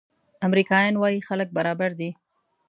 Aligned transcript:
امریکایان 0.47 0.95
وايي 0.97 1.19
خلک 1.27 1.47
برابر 1.57 1.89
دي. 1.99 2.09